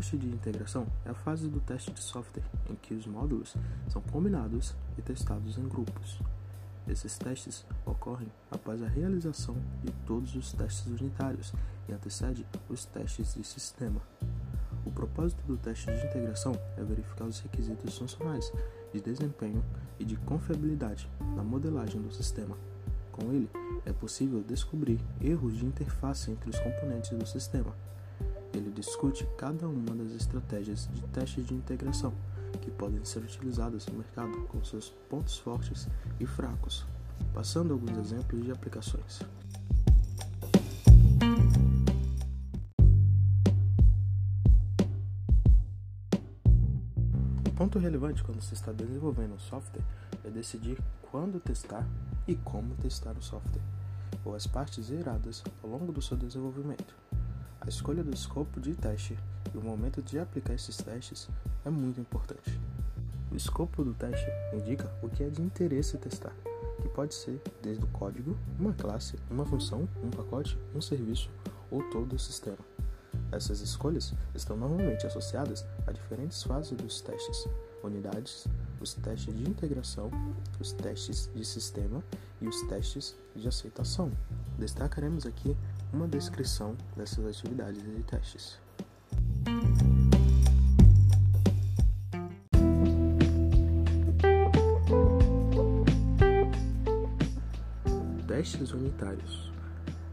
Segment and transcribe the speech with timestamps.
[0.00, 3.54] teste de integração é a fase do teste de software em que os módulos
[3.86, 6.18] são combinados e testados em grupos.
[6.88, 11.52] Esses testes ocorrem após a realização de todos os testes unitários
[11.86, 14.00] e antecede os testes de sistema.
[14.86, 18.50] O propósito do teste de integração é verificar os requisitos funcionais,
[18.94, 19.62] de desempenho
[19.98, 22.56] e de confiabilidade na modelagem do sistema.
[23.12, 23.50] Com ele,
[23.84, 27.74] é possível descobrir erros de interface entre os componentes do sistema.
[28.52, 32.12] Ele discute cada uma das estratégias de teste de integração
[32.60, 36.84] que podem ser utilizadas no mercado com seus pontos fortes e fracos,
[37.32, 39.20] passando alguns exemplos de aplicações.
[47.46, 49.84] Um ponto relevante quando se está desenvolvendo um software
[50.24, 50.78] é decidir
[51.10, 51.86] quando testar
[52.26, 53.62] e como testar o software,
[54.24, 57.09] ou as partes geradas ao longo do seu desenvolvimento.
[57.60, 59.18] A escolha do escopo de teste
[59.54, 61.28] e o momento de aplicar esses testes
[61.62, 62.58] é muito importante.
[63.30, 66.32] O escopo do teste indica o que é de interesse testar,
[66.80, 71.28] que pode ser desde o código, uma classe, uma função, um pacote, um serviço
[71.70, 72.58] ou todo o sistema.
[73.30, 77.46] Essas escolhas estão normalmente associadas a diferentes fases dos testes,
[77.84, 78.46] unidades,
[78.80, 80.10] os testes de integração,
[80.58, 82.02] os testes de sistema
[82.40, 84.10] e os testes de aceitação.
[84.58, 85.56] Destacaremos aqui
[85.92, 88.58] uma descrição dessas atividades de testes.
[98.26, 99.52] Testes unitários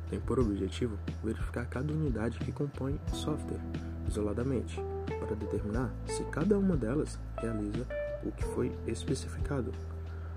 [0.09, 3.61] têm por objetivo verificar cada unidade que compõe o software
[4.08, 4.81] isoladamente,
[5.20, 7.86] para determinar se cada uma delas realiza
[8.23, 9.72] o que foi especificado.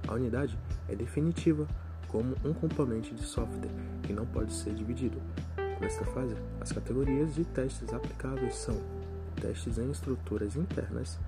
[0.06, 1.66] A unidade é definitiva
[2.10, 3.70] como um componente de software
[4.02, 5.20] que não pode ser dividido.
[5.80, 8.76] Nesta fase, as categorias de testes aplicáveis são
[9.40, 11.18] testes em estruturas internas,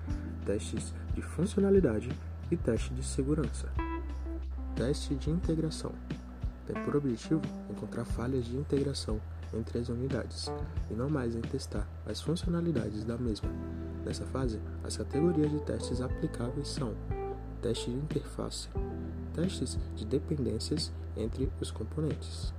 [0.45, 2.09] testes de funcionalidade
[2.51, 3.67] e teste de segurança.
[4.75, 5.91] Teste de integração
[6.65, 9.19] tem por objetivo encontrar falhas de integração
[9.53, 10.51] entre as unidades
[10.89, 13.49] e não mais em testar as funcionalidades da mesma.
[14.05, 16.93] Nessa fase, as categorias de testes aplicáveis são
[17.61, 18.67] teste de interface,
[19.33, 22.53] testes de dependências entre os componentes.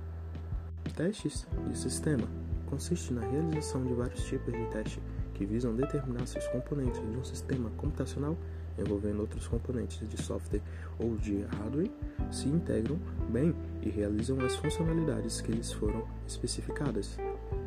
[0.95, 2.27] Testes de sistema
[2.67, 5.01] consiste na realização de vários tipos de teste
[5.33, 8.37] que visam determinar se os componentes de um sistema computacional
[8.77, 10.61] envolvendo outros componentes de software
[10.99, 11.91] ou de hardware
[12.31, 12.99] se integram
[13.29, 17.17] bem e realizam as funcionalidades que lhes foram especificadas.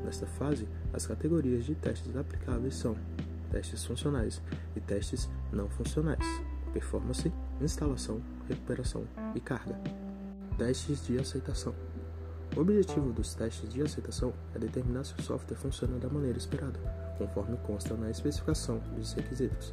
[0.04, 2.97] Nesta fase, as categorias de testes aplicáveis são
[3.50, 4.42] testes funcionais
[4.76, 6.24] e testes não funcionais,
[6.72, 9.04] performance, instalação, recuperação
[9.34, 9.78] e carga.
[10.56, 11.74] Testes de aceitação.
[12.56, 16.78] O objetivo dos testes de aceitação é determinar se o software funciona da maneira esperada,
[17.18, 19.72] conforme consta na especificação dos requisitos.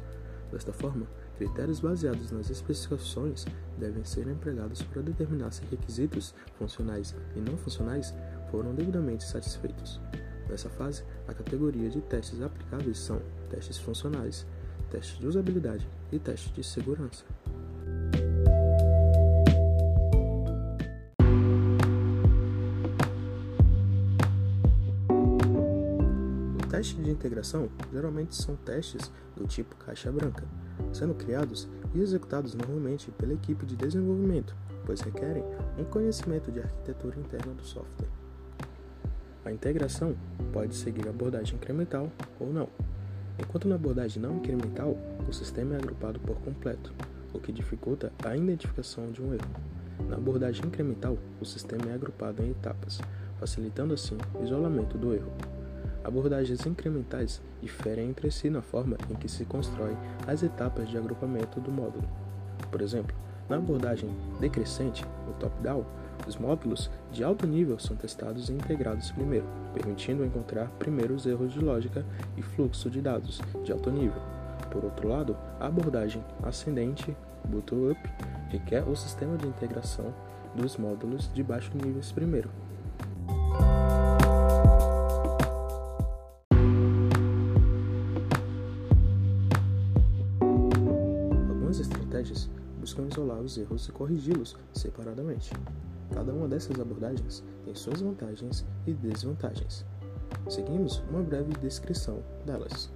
[0.52, 3.44] Desta forma, critérios baseados nas especificações
[3.78, 8.14] devem ser empregados para determinar se requisitos funcionais e não funcionais
[8.50, 10.00] foram devidamente satisfeitos.
[10.48, 13.20] Nessa fase, a categoria de testes aplicáveis são
[13.50, 14.46] testes funcionais,
[14.90, 17.24] testes de usabilidade e testes de segurança.
[26.86, 30.44] O teste de integração geralmente são testes do tipo caixa branca,
[30.92, 34.54] sendo criados e executados normalmente pela equipe de desenvolvimento,
[34.84, 35.42] pois requerem
[35.76, 38.06] um conhecimento de arquitetura interna do software.
[39.44, 40.14] A integração
[40.52, 42.08] pode seguir a abordagem incremental
[42.38, 42.68] ou não.
[43.36, 44.96] Enquanto na abordagem não incremental,
[45.28, 46.94] o sistema é agrupado por completo,
[47.34, 49.50] o que dificulta a identificação de um erro.
[50.08, 53.00] Na abordagem incremental, o sistema é agrupado em etapas,
[53.40, 55.32] facilitando assim o isolamento do erro.
[56.06, 61.60] Abordagens incrementais diferem entre si na forma em que se constrói as etapas de agrupamento
[61.60, 62.08] do módulo.
[62.70, 63.12] Por exemplo,
[63.48, 64.08] na abordagem
[64.38, 65.84] decrescente, o top-down,
[66.24, 71.52] os módulos de alto nível são testados e integrados primeiro, permitindo encontrar primeiro os erros
[71.52, 72.06] de lógica
[72.36, 74.22] e fluxo de dados de alto nível.
[74.70, 77.16] Por outro lado, a abordagem ascendente,
[77.48, 77.98] bottom-up,
[78.48, 80.14] requer o sistema de integração
[80.54, 82.65] dos módulos de baixo nível primeiro.
[92.96, 95.52] Buscam isolar os erros e corrigi-los separadamente.
[96.12, 99.84] Cada uma dessas abordagens tem suas vantagens e desvantagens.
[100.48, 102.90] Seguimos uma breve descrição delas.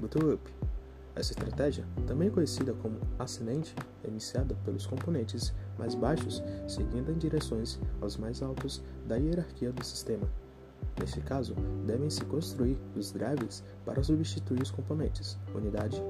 [0.00, 0.42] Bottom-up.
[1.14, 7.78] Essa estratégia, também conhecida como ascendente, é iniciada pelos componentes mais baixos, seguindo em direções
[8.00, 10.26] aos mais altos da hierarquia do sistema.
[10.98, 11.54] Nesse caso,
[11.86, 16.02] devem-se construir os drivers para substituir os componentes, unidade,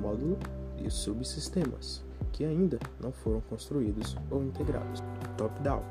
[0.00, 0.38] módulo
[0.82, 5.02] e subsistemas, que ainda não foram construídos ou integrados.
[5.36, 5.82] Top-down.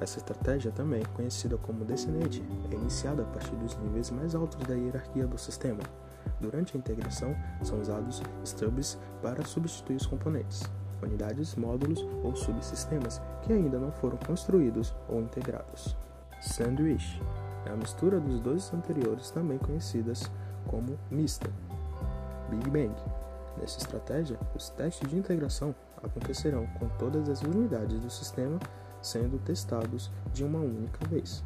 [0.00, 4.74] Essa estratégia, também conhecida como descendente, é iniciada a partir dos níveis mais altos da
[4.74, 5.80] hierarquia do sistema.
[6.40, 10.62] Durante a integração, são usados stubs para substituir os componentes,
[11.02, 15.96] unidades, módulos ou subsistemas que ainda não foram construídos ou integrados.
[16.40, 17.22] Sandwich
[17.64, 20.30] é a mistura dos dois anteriores, também conhecidas
[20.66, 21.50] como mista.
[22.50, 22.94] Big Bang.
[23.58, 28.58] Nessa estratégia, os testes de integração acontecerão com todas as unidades do sistema
[29.00, 31.42] sendo testados de uma única vez.